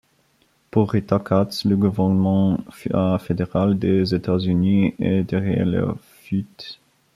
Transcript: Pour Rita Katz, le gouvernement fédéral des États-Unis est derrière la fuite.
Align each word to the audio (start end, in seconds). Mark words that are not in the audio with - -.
Pour 0.71 0.93
Rita 0.93 1.19
Katz, 1.19 1.63
le 1.63 1.75
gouvernement 1.77 2.59
fédéral 3.19 3.77
des 3.77 4.15
États-Unis 4.15 4.95
est 4.97 5.21
derrière 5.21 5.63
la 5.63 5.93
fuite. 6.23 6.79